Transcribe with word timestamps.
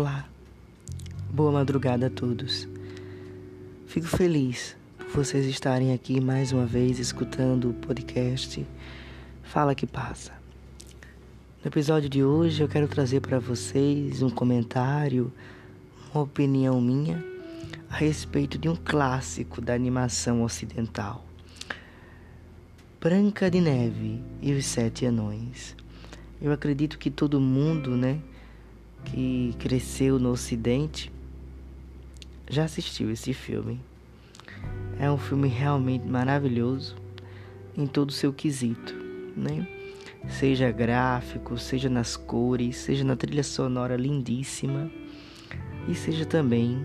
Olá, 0.00 0.26
boa 1.30 1.52
madrugada 1.52 2.06
a 2.06 2.10
todos. 2.10 2.66
Fico 3.86 4.06
feliz 4.06 4.74
por 4.96 5.08
vocês 5.08 5.44
estarem 5.44 5.92
aqui 5.92 6.22
mais 6.22 6.52
uma 6.52 6.64
vez 6.64 6.98
escutando 6.98 7.68
o 7.68 7.74
podcast 7.74 8.66
Fala 9.42 9.74
que 9.74 9.86
Passa. 9.86 10.32
No 11.62 11.68
episódio 11.68 12.08
de 12.08 12.24
hoje 12.24 12.62
eu 12.62 12.66
quero 12.66 12.88
trazer 12.88 13.20
para 13.20 13.38
vocês 13.38 14.22
um 14.22 14.30
comentário, 14.30 15.30
uma 16.14 16.22
opinião 16.22 16.80
minha 16.80 17.22
a 17.90 17.96
respeito 17.96 18.56
de 18.56 18.70
um 18.70 18.76
clássico 18.76 19.60
da 19.60 19.74
animação 19.74 20.42
ocidental. 20.42 21.26
Branca 22.98 23.50
de 23.50 23.60
Neve 23.60 24.22
e 24.40 24.54
os 24.54 24.64
Sete 24.64 25.04
Anões. 25.04 25.76
Eu 26.40 26.52
acredito 26.52 26.98
que 26.98 27.10
todo 27.10 27.38
mundo, 27.38 27.90
né, 27.90 28.18
que 29.04 29.54
cresceu 29.58 30.18
no 30.18 30.30
Ocidente 30.30 31.12
já 32.48 32.64
assistiu 32.64 33.10
esse 33.10 33.32
filme. 33.32 33.80
É 34.98 35.10
um 35.10 35.16
filme 35.16 35.48
realmente 35.48 36.06
maravilhoso 36.06 36.96
em 37.76 37.86
todo 37.86 38.10
o 38.10 38.12
seu 38.12 38.32
quesito, 38.32 38.94
né? 39.36 39.66
Seja 40.28 40.70
gráfico, 40.70 41.56
seja 41.56 41.88
nas 41.88 42.16
cores, 42.16 42.76
seja 42.76 43.04
na 43.04 43.16
trilha 43.16 43.42
sonora 43.42 43.96
lindíssima 43.96 44.90
e 45.88 45.94
seja 45.94 46.26
também 46.26 46.84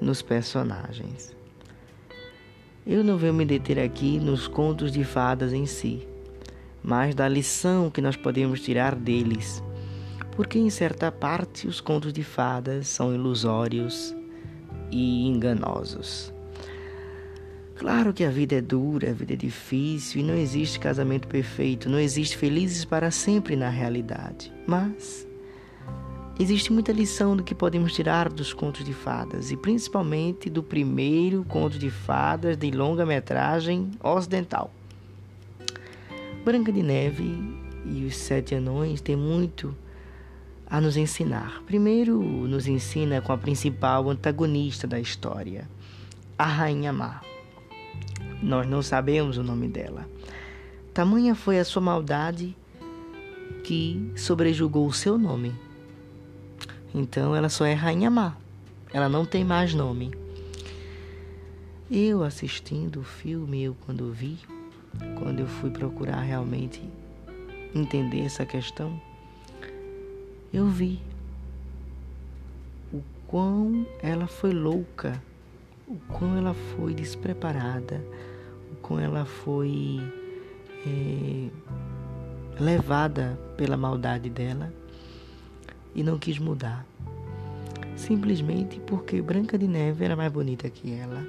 nos 0.00 0.20
personagens. 0.20 1.34
Eu 2.86 3.02
não 3.02 3.16
venho 3.16 3.34
me 3.34 3.44
deter 3.44 3.78
aqui 3.78 4.18
nos 4.18 4.46
contos 4.46 4.92
de 4.92 5.02
fadas 5.02 5.52
em 5.52 5.64
si, 5.64 6.06
mas 6.84 7.14
da 7.14 7.26
lição 7.26 7.90
que 7.90 8.02
nós 8.02 8.16
podemos 8.16 8.60
tirar 8.60 8.94
deles 8.94 9.62
porque 10.36 10.58
em 10.58 10.68
certa 10.68 11.10
parte 11.10 11.66
os 11.66 11.80
contos 11.80 12.12
de 12.12 12.22
fadas 12.22 12.88
são 12.88 13.12
ilusórios 13.12 14.14
e 14.92 15.26
enganosos. 15.26 16.32
Claro 17.74 18.12
que 18.12 18.22
a 18.22 18.30
vida 18.30 18.56
é 18.56 18.60
dura, 18.60 19.10
a 19.10 19.14
vida 19.14 19.32
é 19.32 19.36
difícil 19.36 20.20
e 20.20 20.24
não 20.24 20.34
existe 20.34 20.78
casamento 20.78 21.26
perfeito, 21.26 21.88
não 21.88 21.98
existe 21.98 22.36
felizes 22.36 22.84
para 22.84 23.10
sempre 23.10 23.56
na 23.56 23.70
realidade. 23.70 24.52
Mas 24.66 25.26
existe 26.38 26.70
muita 26.70 26.92
lição 26.92 27.34
do 27.34 27.42
que 27.42 27.54
podemos 27.54 27.94
tirar 27.94 28.28
dos 28.28 28.52
contos 28.52 28.84
de 28.84 28.92
fadas 28.92 29.50
e 29.50 29.56
principalmente 29.56 30.50
do 30.50 30.62
primeiro 30.62 31.44
conto 31.44 31.78
de 31.78 31.90
fadas 31.90 32.58
de 32.58 32.70
longa-metragem 32.70 33.90
ocidental. 34.02 34.70
Branca 36.44 36.70
de 36.70 36.82
Neve 36.82 37.38
e 37.86 38.04
os 38.04 38.16
Sete 38.16 38.54
Anões 38.54 39.00
tem 39.00 39.16
muito 39.16 39.74
a 40.68 40.80
nos 40.80 40.96
ensinar. 40.96 41.62
Primeiro, 41.66 42.20
nos 42.22 42.66
ensina 42.66 43.20
com 43.20 43.32
a 43.32 43.38
principal 43.38 44.10
antagonista 44.10 44.86
da 44.86 44.98
história, 44.98 45.68
a 46.36 46.44
Rainha 46.44 46.92
Má. 46.92 47.20
Nós 48.42 48.66
não 48.66 48.82
sabemos 48.82 49.38
o 49.38 49.42
nome 49.42 49.68
dela. 49.68 50.08
Tamanha 50.92 51.34
foi 51.34 51.58
a 51.58 51.64
sua 51.64 51.82
maldade 51.82 52.56
que 53.62 54.12
sobrejugou 54.16 54.86
o 54.86 54.92
seu 54.92 55.16
nome. 55.16 55.54
Então 56.94 57.34
ela 57.34 57.48
só 57.48 57.64
é 57.64 57.74
Rainha 57.74 58.10
Má. 58.10 58.36
Ela 58.92 59.08
não 59.08 59.24
tem 59.24 59.44
mais 59.44 59.74
nome. 59.74 60.12
Eu 61.90 62.24
assistindo 62.24 63.00
o 63.00 63.04
filme, 63.04 63.62
eu 63.62 63.76
quando 63.86 64.12
vi, 64.12 64.38
quando 65.18 65.40
eu 65.40 65.46
fui 65.46 65.70
procurar 65.70 66.20
realmente 66.20 66.82
entender 67.74 68.22
essa 68.22 68.44
questão, 68.44 69.00
eu 70.56 70.66
vi 70.66 70.98
o 72.90 73.02
quão 73.26 73.86
ela 74.02 74.26
foi 74.26 74.52
louca, 74.52 75.22
o 75.86 75.96
quão 76.14 76.34
ela 76.38 76.54
foi 76.54 76.94
despreparada, 76.94 78.02
o 78.72 78.76
quão 78.76 78.98
ela 78.98 79.26
foi 79.26 80.00
é, 80.86 81.50
levada 82.58 83.38
pela 83.54 83.76
maldade 83.76 84.30
dela 84.30 84.72
e 85.94 86.02
não 86.02 86.18
quis 86.18 86.38
mudar. 86.38 86.86
Simplesmente 87.94 88.80
porque 88.80 89.20
Branca 89.20 89.58
de 89.58 89.68
Neve 89.68 90.06
era 90.06 90.16
mais 90.16 90.32
bonita 90.32 90.70
que 90.70 90.94
ela. 90.94 91.22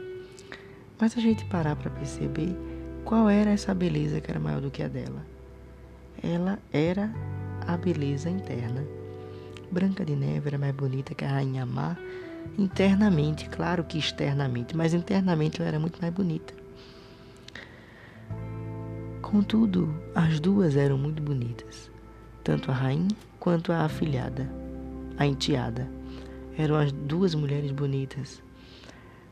Mas 0.98 1.18
a 1.18 1.20
gente 1.20 1.44
parar 1.46 1.76
para 1.76 1.92
perceber 1.92 2.56
qual 3.04 3.30
era 3.30 3.52
essa 3.52 3.74
beleza 3.74 4.22
que 4.22 4.32
era 4.32 4.40
maior 4.40 4.62
do 4.62 4.72
que 4.72 4.82
a 4.82 4.88
dela. 4.88 5.26
Ela 6.24 6.58
era 6.72 7.14
a 7.68 7.76
beleza 7.76 8.30
interna. 8.30 8.97
Branca 9.72 10.06
de 10.06 10.16
Neve 10.16 10.48
era 10.48 10.58
mais 10.58 10.74
bonita 10.74 11.14
que 11.14 11.26
a 11.26 11.30
Rainha 11.30 11.66
Má, 11.66 11.98
internamente, 12.58 13.50
claro 13.50 13.84
que 13.84 13.98
externamente, 13.98 14.76
mas 14.76 14.94
internamente 14.94 15.62
ela 15.62 15.70
era 15.70 15.80
muito 15.80 16.02
mais 16.02 16.14
bonita. 16.14 16.54
Contudo, 19.22 19.94
as 20.16 20.40
duas 20.40 20.78
eram 20.78 20.98
muito 20.98 21.22
bonitas, 21.22 21.92
tanto 22.44 22.72
a 22.72 22.74
rainha 22.74 23.10
quanto 23.40 23.74
a 23.74 23.84
afilhada, 23.84 24.50
a 25.18 25.26
enteada. 25.26 25.90
Eram 26.58 26.78
as 26.78 26.92
duas 26.92 27.36
mulheres 27.36 27.72
bonitas, 27.72 28.42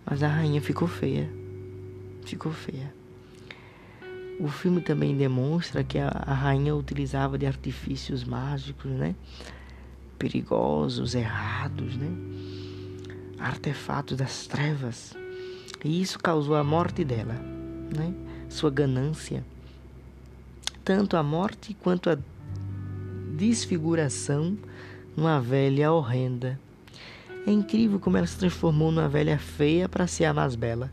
mas 0.05 0.21
a 0.21 0.27
rainha 0.27 0.61
ficou 0.61 0.87
feia. 0.87 1.29
Ficou 2.25 2.51
feia. 2.51 2.93
O 4.37 4.49
filme 4.49 4.81
também 4.81 5.15
demonstra 5.15 5.81
que 5.81 5.97
a, 5.97 6.09
a 6.09 6.33
rainha 6.33 6.75
utilizava 6.75 7.37
de 7.37 7.45
artifícios 7.45 8.25
mágicos, 8.25 8.91
né? 8.91 9.15
Perigosos, 10.15 11.15
errados, 11.15 11.95
né? 11.95 12.09
artefatos 13.39 14.17
das 14.17 14.47
trevas. 14.47 15.15
E 15.83 16.01
isso 16.01 16.17
causou 16.19 16.55
a 16.55 16.63
morte 16.63 17.03
dela, 17.03 17.33
né? 17.95 18.13
sua 18.49 18.71
ganância. 18.71 19.43
Tanto 20.83 21.17
a 21.17 21.23
morte 21.23 21.73
quanto 21.73 22.09
a 22.09 22.17
desfiguração 23.35 24.57
numa 25.15 25.39
velha 25.39 25.91
horrenda. 25.91 26.59
É 27.45 27.51
incrível 27.51 27.99
como 27.99 28.17
ela 28.17 28.25
se 28.25 28.37
transformou 28.37 28.91
numa 28.91 29.07
velha 29.07 29.37
feia 29.37 29.87
para 29.87 30.07
ser 30.07 30.25
a 30.25 30.33
mais 30.33 30.55
bela. 30.55 30.91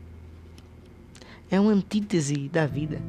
É 1.49 1.59
uma 1.59 1.71
antítese 1.71 2.49
da 2.49 2.65
vida. 2.65 3.01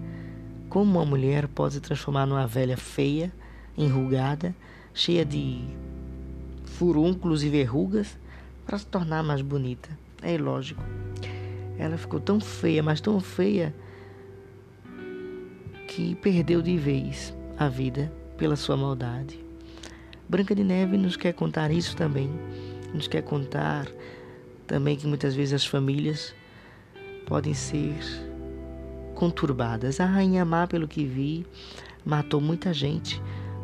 Como 0.68 0.98
uma 0.98 1.04
mulher 1.04 1.46
pode 1.48 1.74
se 1.74 1.80
transformar 1.80 2.26
numa 2.26 2.46
velha 2.46 2.76
feia, 2.76 3.32
enrugada, 3.76 4.54
cheia 4.92 5.24
de 5.24 5.62
furúnculos 6.74 7.44
e 7.44 7.48
verrugas 7.48 8.18
para 8.66 8.78
se 8.78 8.86
tornar 8.86 9.22
mais 9.22 9.40
bonita. 9.40 9.88
É 10.22 10.34
ilógico. 10.34 10.82
Ela 11.78 11.96
ficou 11.96 12.18
tão 12.20 12.40
feia, 12.40 12.82
mas 12.82 13.00
tão 13.00 13.20
feia, 13.20 13.74
que 15.88 16.14
perdeu 16.16 16.60
de 16.60 16.76
vez 16.76 17.34
a 17.56 17.68
vida 17.68 18.12
pela 18.36 18.56
sua 18.56 18.76
maldade. 18.76 19.38
Branca 20.28 20.54
de 20.54 20.64
Neve 20.64 20.96
nos 20.96 21.16
quer 21.16 21.32
contar 21.32 21.70
isso 21.70 21.96
também. 21.96 22.30
Nos 22.92 23.06
quer 23.06 23.22
contar 23.22 23.86
também 24.66 24.96
que 24.96 25.06
muitas 25.06 25.34
vezes 25.34 25.54
as 25.54 25.66
famílias 25.66 26.34
podem 27.26 27.54
ser 27.54 27.94
conturbadas. 29.14 30.00
A 30.00 30.06
Rainha 30.06 30.44
Má, 30.44 30.66
pelo 30.66 30.88
que 30.88 31.04
vi, 31.04 31.46
matou 32.04 32.40
muita 32.40 32.72
gente 32.72 33.20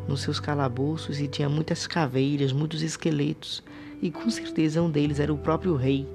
nos 0.07 0.21
seus 0.21 0.39
calabouços 0.39 1.19
e 1.19 1.27
tinha 1.27 1.49
muitas 1.49 1.87
caveiras, 1.87 2.51
muitos 2.51 2.81
esqueletos, 2.81 3.63
e 4.01 4.09
com 4.09 4.29
certeza 4.29 4.81
um 4.81 4.89
deles 4.89 5.19
era 5.19 5.33
o 5.33 5.37
próprio 5.37 5.75
rei 5.75 6.07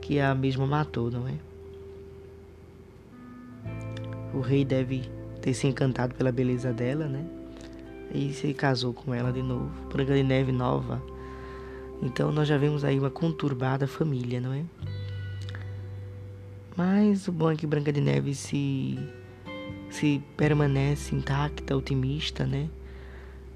que 0.00 0.18
a 0.18 0.34
mesma 0.34 0.66
matou, 0.66 1.10
não 1.10 1.26
é? 1.28 1.34
O 4.34 4.40
rei 4.40 4.64
deve 4.64 5.02
ter 5.40 5.52
se 5.54 5.66
encantado 5.66 6.14
pela 6.14 6.32
beleza 6.32 6.72
dela, 6.72 7.06
né? 7.06 7.24
E 8.14 8.32
se 8.32 8.52
casou 8.54 8.92
com 8.92 9.12
ela 9.14 9.32
de 9.32 9.42
novo, 9.42 9.70
Branca 9.88 10.14
de 10.14 10.22
Neve 10.22 10.52
nova. 10.52 11.02
Então 12.02 12.32
nós 12.32 12.48
já 12.48 12.58
vemos 12.58 12.84
aí 12.84 12.98
uma 12.98 13.10
conturbada 13.10 13.86
família, 13.86 14.40
não 14.40 14.52
é? 14.52 14.64
Mas 16.76 17.28
o 17.28 17.32
bom 17.32 17.50
é 17.50 17.56
que 17.56 17.66
Branca 17.66 17.92
de 17.92 18.00
Neve 18.00 18.34
se 18.34 18.98
se 19.90 20.22
permanece 20.36 21.14
intacta, 21.14 21.76
otimista, 21.76 22.46
né? 22.46 22.68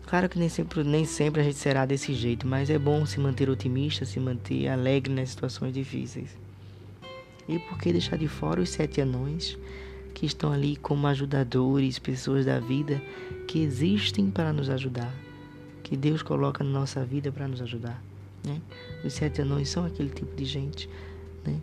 Claro 0.07 0.29
que 0.29 0.39
nem 0.39 0.49
sempre, 0.49 0.85
nem 0.85 1.05
sempre 1.05 1.41
a 1.41 1.45
gente 1.45 1.57
será 1.57 1.85
desse 1.85 2.15
jeito, 2.15 2.47
mas 2.47 2.71
é 2.71 2.79
bom 2.79 3.05
se 3.05 3.19
manter 3.19 3.51
otimista, 3.51 4.05
se 4.05 4.21
manter 4.21 4.69
alegre 4.69 5.13
nas 5.13 5.31
situações 5.31 5.75
difíceis. 5.75 6.31
E 7.49 7.59
por 7.59 7.77
que 7.79 7.91
deixar 7.91 8.17
de 8.17 8.29
fora 8.29 8.61
os 8.61 8.71
sete 8.71 9.01
anões 9.01 9.59
que 10.15 10.25
estão 10.25 10.53
ali 10.53 10.77
como 10.77 11.09
ajudadores, 11.09 11.99
pessoas 11.99 12.47
da 12.47 12.61
vida 12.61 13.03
que 13.49 13.61
existem 13.61 14.31
para 14.31 14.53
nos 14.53 14.71
ajudar, 14.71 15.13
que 15.83 15.97
Deus 15.97 16.23
coloca 16.23 16.63
na 16.63 16.71
nossa 16.71 17.05
vida 17.05 17.33
para 17.33 17.49
nos 17.49 17.61
ajudar? 17.61 18.01
Né? 18.45 18.61
Os 19.05 19.13
sete 19.13 19.43
anões 19.43 19.69
são 19.69 19.85
aquele 19.85 20.11
tipo 20.11 20.37
de 20.37 20.45
gente. 20.45 20.89
Né? 21.45 21.61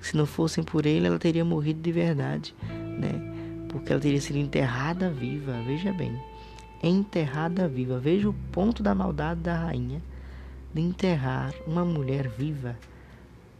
Se 0.00 0.16
não 0.16 0.26
fossem 0.26 0.64
por 0.64 0.84
ele, 0.84 1.06
ela 1.06 1.18
teria 1.18 1.44
morrido 1.44 1.80
de 1.80 1.92
verdade, 1.92 2.56
né? 2.98 3.66
porque 3.68 3.92
ela 3.92 4.02
teria 4.02 4.20
sido 4.20 4.38
enterrada 4.38 5.08
viva, 5.10 5.62
veja 5.64 5.92
bem 5.92 6.33
enterrada 6.86 7.68
viva. 7.68 7.98
Veja 7.98 8.28
o 8.28 8.34
ponto 8.52 8.82
da 8.82 8.94
maldade 8.94 9.40
da 9.40 9.56
rainha. 9.56 10.02
de 10.72 10.80
enterrar 10.80 11.54
uma 11.66 11.84
mulher 11.84 12.28
viva, 12.28 12.76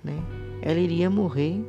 né? 0.03 0.21
Ela 0.61 0.81
iria 0.81 1.09
morrer 1.09 1.65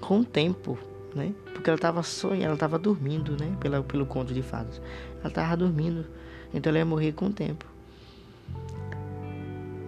com 0.00 0.20
o 0.20 0.24
tempo, 0.24 0.78
né? 1.14 1.34
Porque 1.52 1.68
ela 1.68 1.76
estava 1.76 2.02
sonhando, 2.02 2.44
ela 2.44 2.54
estava 2.54 2.78
dormindo, 2.78 3.36
né? 3.36 3.56
Pela, 3.58 3.82
pelo 3.82 4.06
conto 4.06 4.32
de 4.32 4.42
fadas. 4.42 4.80
Ela 5.18 5.28
estava 5.28 5.56
dormindo, 5.56 6.06
então 6.52 6.70
ela 6.70 6.78
ia 6.78 6.84
morrer 6.84 7.12
com 7.12 7.26
o 7.26 7.32
tempo. 7.32 7.66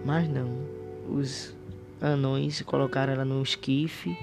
Mas 0.05 0.27
não, 0.29 0.49
os 1.09 1.55
anões 2.01 2.61
colocaram 2.61 3.13
ela 3.13 3.25
no 3.25 3.41
esquife 3.41 4.17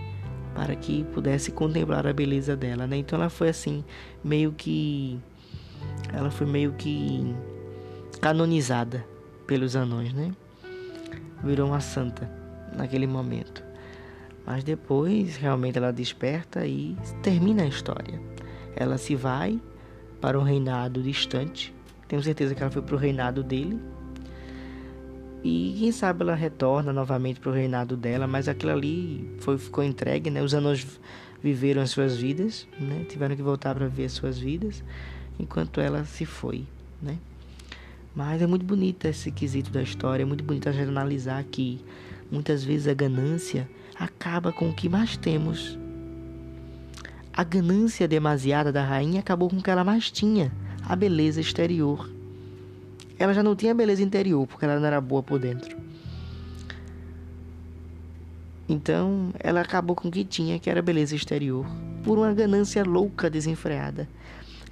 para 0.54 0.76
que 0.76 1.04
pudesse 1.04 1.50
contemplar 1.50 2.06
a 2.06 2.12
beleza 2.12 2.54
dela, 2.54 2.86
né? 2.86 2.98
Então 2.98 3.18
ela 3.18 3.30
foi 3.30 3.48
assim, 3.48 3.84
meio 4.22 4.52
que 4.52 5.18
ela 6.16 6.30
foi 6.30 6.46
meio 6.46 6.72
que 6.72 7.34
canonizada 8.20 9.04
pelos 9.46 9.76
anões, 9.76 10.12
né? 10.12 10.32
Virou 11.42 11.68
uma 11.68 11.80
santa 11.80 12.30
naquele 12.76 13.06
momento. 13.06 13.62
Mas 14.46 14.62
depois, 14.62 15.36
realmente, 15.36 15.78
ela 15.78 15.92
desperta 15.92 16.66
e 16.66 16.96
termina 17.22 17.62
a 17.62 17.66
história. 17.66 18.20
Ela 18.76 18.98
se 18.98 19.14
vai 19.14 19.60
para 20.20 20.38
um 20.38 20.42
reinado 20.42 21.02
distante. 21.02 21.74
Tenho 22.08 22.22
certeza 22.22 22.54
que 22.54 22.62
ela 22.62 22.70
foi 22.70 22.82
para 22.82 22.94
o 22.94 22.98
reinado 22.98 23.42
dele. 23.42 23.78
E 25.42 25.76
quem 25.78 25.92
sabe 25.92 26.22
ela 26.22 26.34
retorna 26.34 26.92
novamente 26.92 27.38
para 27.40 27.50
o 27.50 27.54
reinado 27.54 27.96
dela, 27.96 28.26
mas 28.26 28.48
aquilo 28.48 28.72
ali 28.72 29.30
foi, 29.40 29.58
ficou 29.58 29.84
entregue, 29.84 30.30
né? 30.30 30.42
Os 30.42 30.54
anões 30.54 30.86
viveram 31.42 31.82
as 31.82 31.90
suas 31.90 32.16
vidas, 32.16 32.66
né? 32.80 33.04
Tiveram 33.08 33.36
que 33.36 33.42
voltar 33.42 33.74
para 33.74 33.86
viver 33.86 34.06
as 34.06 34.12
suas 34.12 34.38
vidas, 34.38 34.82
enquanto 35.38 35.80
ela 35.80 36.04
se 36.04 36.24
foi, 36.24 36.64
né? 37.02 37.18
Mas 38.14 38.40
é 38.40 38.46
muito 38.46 38.64
bonita 38.64 39.08
esse 39.08 39.30
quesito 39.30 39.70
da 39.70 39.82
história, 39.82 40.22
é 40.22 40.26
muito 40.26 40.44
bonito 40.44 40.68
a 40.68 40.72
gente 40.72 40.88
analisar 40.88 41.42
que 41.44 41.80
muitas 42.30 42.62
vezes 42.62 42.86
a 42.86 42.94
ganância 42.94 43.68
acaba 43.98 44.52
com 44.52 44.68
o 44.68 44.74
que 44.74 44.88
mais 44.88 45.16
temos. 45.16 45.78
A 47.32 47.42
ganância 47.42 48.06
demasiada 48.06 48.70
da 48.70 48.84
rainha 48.84 49.18
acabou 49.18 49.50
com 49.50 49.56
o 49.56 49.62
que 49.62 49.70
ela 49.70 49.82
mais 49.82 50.10
tinha, 50.10 50.52
a 50.86 50.94
beleza 50.94 51.40
exterior. 51.40 52.08
Ela 53.18 53.34
já 53.34 53.42
não 53.42 53.56
tinha 53.56 53.74
beleza 53.74 54.02
interior, 54.02 54.46
porque 54.46 54.64
ela 54.64 54.78
não 54.78 54.86
era 54.86 55.00
boa 55.00 55.22
por 55.22 55.40
dentro. 55.40 55.76
Então, 58.68 59.30
ela 59.40 59.60
acabou 59.60 59.94
com 59.94 60.08
o 60.08 60.10
que 60.10 60.24
tinha, 60.24 60.58
que 60.58 60.70
era 60.70 60.80
beleza 60.80 61.14
exterior, 61.14 61.66
por 62.02 62.18
uma 62.18 62.32
ganância 62.32 62.82
louca, 62.84 63.28
desenfreada. 63.28 64.08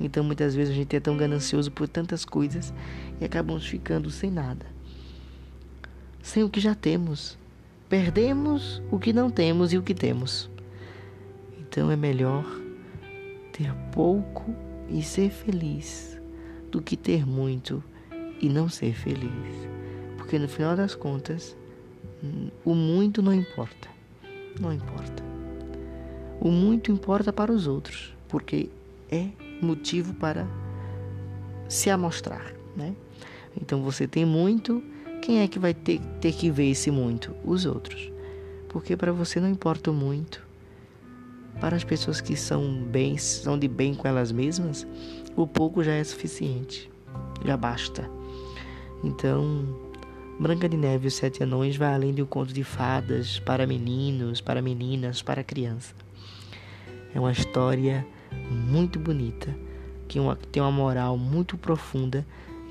Então 0.02 0.24
muitas 0.24 0.54
vezes 0.54 0.74
a 0.74 0.76
gente 0.76 0.96
é 0.96 1.00
tão 1.00 1.16
ganancioso 1.16 1.70
por 1.70 1.86
tantas 1.88 2.24
coisas 2.24 2.74
e 3.20 3.24
acabamos 3.24 3.64
ficando 3.64 4.10
sem 4.10 4.30
nada. 4.30 4.66
Sem 6.20 6.42
o 6.42 6.50
que 6.50 6.58
já 6.58 6.74
temos. 6.74 7.38
Perdemos 7.88 8.82
o 8.90 8.98
que 8.98 9.12
não 9.12 9.30
temos 9.30 9.72
e 9.72 9.78
o 9.78 9.82
que 9.82 9.94
temos. 9.94 10.50
Então 11.60 11.90
é 11.90 11.96
melhor 11.96 12.44
ter 13.52 13.72
pouco 13.92 14.52
e 14.88 15.02
ser 15.02 15.30
feliz 15.30 16.20
do 16.70 16.82
que 16.82 16.96
ter 16.96 17.24
muito 17.24 17.82
e 18.40 18.48
não 18.48 18.68
ser 18.68 18.94
feliz. 18.94 19.68
Porque 20.16 20.38
no 20.38 20.48
final 20.48 20.74
das 20.74 20.94
contas, 20.96 21.56
o 22.64 22.74
muito 22.74 23.22
não 23.22 23.32
importa. 23.32 23.88
Não 24.60 24.72
importa. 24.72 25.22
O 26.40 26.50
muito 26.50 26.90
importa 26.90 27.32
para 27.32 27.52
os 27.52 27.68
outros, 27.68 28.12
porque 28.28 28.68
é 29.08 29.28
motivo 29.64 30.14
para 30.14 30.46
se 31.68 31.90
amostrar, 31.90 32.52
né? 32.76 32.94
Então 33.60 33.82
você 33.82 34.06
tem 34.06 34.24
muito, 34.24 34.82
quem 35.20 35.40
é 35.40 35.48
que 35.48 35.58
vai 35.58 35.74
ter, 35.74 36.00
ter 36.20 36.32
que 36.32 36.50
ver 36.50 36.70
esse 36.70 36.90
muito? 36.90 37.34
Os 37.44 37.64
outros. 37.64 38.10
Porque 38.68 38.96
para 38.96 39.12
você 39.12 39.40
não 39.40 39.48
importa 39.48 39.92
muito. 39.92 40.46
Para 41.60 41.76
as 41.76 41.84
pessoas 41.84 42.20
que 42.20 42.34
são 42.36 42.82
bem, 42.84 43.16
são 43.18 43.58
de 43.58 43.68
bem 43.68 43.94
com 43.94 44.08
elas 44.08 44.32
mesmas, 44.32 44.86
o 45.36 45.46
pouco 45.46 45.84
já 45.84 45.92
é 45.92 46.02
suficiente. 46.02 46.90
Já 47.44 47.56
basta. 47.56 48.08
Então, 49.04 49.66
Branca 50.38 50.68
de 50.68 50.76
Neve 50.76 51.04
e 51.04 51.08
os 51.08 51.14
Sete 51.14 51.42
Anões 51.42 51.76
vai 51.76 51.94
além 51.94 52.14
de 52.14 52.22
um 52.22 52.26
conto 52.26 52.52
de 52.52 52.64
fadas 52.64 53.38
para 53.38 53.66
meninos, 53.66 54.40
para 54.40 54.62
meninas, 54.62 55.22
para 55.22 55.44
criança. 55.44 55.94
É 57.14 57.20
uma 57.20 57.32
história 57.32 58.06
muito 58.50 58.98
bonita, 58.98 59.54
que, 60.08 60.20
uma, 60.20 60.36
tem 60.36 60.62
uma 60.62 60.70
moral 60.70 61.16
muito 61.16 61.56
profunda, 61.56 62.26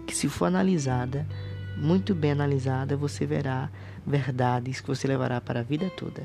que 0.06 0.16
se 0.16 0.30
for 0.30 0.46
analisada, 0.46 1.28
muito 1.78 2.13
bem 2.13 2.31
analisada, 2.31 2.96
você 2.96 3.25
verá 3.25 3.69
verdades 4.06 4.81
que 4.81 4.88
você 4.88 5.08
levará 5.08 5.42
para 5.42 5.62
a 5.62 5.63
vida 5.63 5.90
toda. 5.90 6.24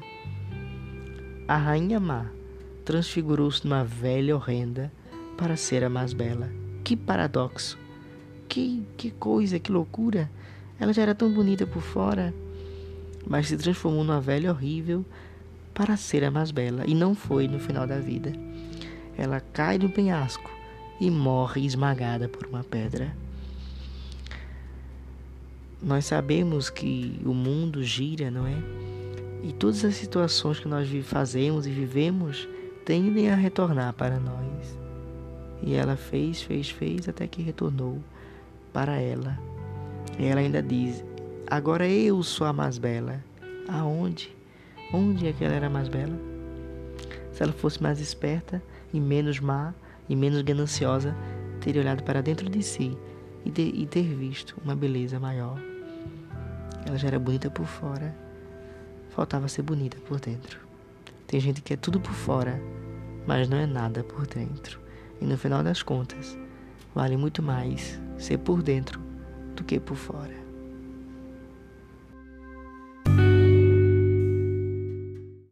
A 1.48 1.56
rainha 1.56 1.98
má 2.00 2.26
transfigurou-se 2.84 3.66
numa 3.66 3.84
velha 3.84 4.36
horrenda 4.36 4.92
para 5.36 5.56
ser 5.56 5.84
a 5.84 5.90
mais 5.90 6.12
bela. 6.12 6.50
Que 6.84 6.96
paradoxo! 6.96 7.78
Que, 8.48 8.86
que 8.96 9.10
coisa, 9.10 9.58
que 9.58 9.72
loucura! 9.72 10.30
Ela 10.78 10.92
já 10.92 11.02
era 11.02 11.14
tão 11.14 11.32
bonita 11.32 11.66
por 11.66 11.82
fora, 11.82 12.34
mas 13.26 13.48
se 13.48 13.56
transformou 13.56 14.04
numa 14.04 14.20
velha 14.20 14.50
horrível 14.50 15.04
para 15.72 15.96
ser 15.96 16.24
a 16.24 16.30
mais 16.30 16.50
bela, 16.50 16.84
e 16.86 16.94
não 16.94 17.14
foi 17.14 17.48
no 17.48 17.58
final 17.58 17.86
da 17.86 17.98
vida 17.98 18.45
ela 19.16 19.40
cai 19.40 19.78
do 19.78 19.88
penhasco 19.88 20.50
e 21.00 21.10
morre 21.10 21.64
esmagada 21.64 22.28
por 22.28 22.46
uma 22.46 22.62
pedra. 22.62 23.14
Nós 25.82 26.06
sabemos 26.06 26.70
que 26.70 27.20
o 27.24 27.34
mundo 27.34 27.82
gira, 27.82 28.30
não 28.30 28.46
é? 28.46 28.56
E 29.42 29.52
todas 29.52 29.84
as 29.84 29.94
situações 29.94 30.58
que 30.58 30.68
nós 30.68 30.88
fazemos 31.04 31.66
e 31.66 31.70
vivemos 31.70 32.48
tendem 32.84 33.30
a 33.30 33.34
retornar 33.34 33.92
para 33.92 34.18
nós. 34.18 34.78
E 35.62 35.74
ela 35.74 35.96
fez, 35.96 36.42
fez, 36.42 36.70
fez 36.70 37.08
até 37.08 37.26
que 37.26 37.42
retornou 37.42 37.98
para 38.72 39.00
ela. 39.00 39.38
E 40.18 40.24
ela 40.24 40.40
ainda 40.40 40.62
diz: 40.62 41.04
Agora 41.46 41.88
eu 41.88 42.22
sou 42.22 42.46
a 42.46 42.52
mais 42.52 42.78
bela. 42.78 43.22
Aonde? 43.68 44.34
Onde 44.92 45.28
é 45.28 45.32
que 45.32 45.44
ela 45.44 45.54
era 45.54 45.68
mais 45.68 45.88
bela? 45.88 46.18
Se 47.32 47.42
ela 47.42 47.52
fosse 47.52 47.82
mais 47.82 48.00
esperta, 48.00 48.62
e 48.92 49.00
menos 49.00 49.40
má 49.40 49.74
e 50.08 50.16
menos 50.16 50.42
gananciosa, 50.42 51.14
teria 51.60 51.82
olhado 51.82 52.02
para 52.02 52.22
dentro 52.22 52.48
de 52.48 52.62
si 52.62 52.96
e 53.44 53.50
ter, 53.50 53.74
e 53.74 53.86
ter 53.86 54.02
visto 54.02 54.56
uma 54.64 54.76
beleza 54.76 55.18
maior. 55.18 55.60
Ela 56.86 56.96
já 56.96 57.08
era 57.08 57.18
bonita 57.18 57.50
por 57.50 57.66
fora, 57.66 58.14
faltava 59.10 59.48
ser 59.48 59.62
bonita 59.62 59.98
por 60.06 60.20
dentro. 60.20 60.60
Tem 61.26 61.40
gente 61.40 61.60
que 61.60 61.74
é 61.74 61.76
tudo 61.76 62.00
por 62.00 62.12
fora, 62.12 62.60
mas 63.26 63.48
não 63.48 63.56
é 63.56 63.66
nada 63.66 64.04
por 64.04 64.26
dentro. 64.26 64.80
E 65.20 65.24
no 65.24 65.36
final 65.36 65.62
das 65.62 65.82
contas, 65.82 66.38
vale 66.94 67.16
muito 67.16 67.42
mais 67.42 68.00
ser 68.16 68.38
por 68.38 68.62
dentro 68.62 69.00
do 69.56 69.64
que 69.64 69.80
por 69.80 69.96
fora. 69.96 70.45